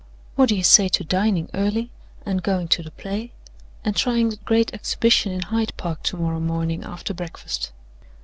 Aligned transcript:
What 0.33 0.49
do 0.49 0.55
you 0.55 0.63
say 0.63 0.87
to 0.87 1.03
dining 1.03 1.47
early, 1.53 1.91
and 2.25 2.41
going 2.41 2.69
to 2.69 2.81
the 2.81 2.89
play, 2.89 3.33
and 3.85 3.95
trying 3.95 4.29
the 4.29 4.37
Great 4.37 4.73
Exhibition 4.73 5.31
in 5.31 5.43
Hyde 5.43 5.73
Park 5.77 6.01
to 6.05 6.17
morrow 6.17 6.39
morning, 6.39 6.83
after 6.83 7.13
breakfast? 7.13 7.71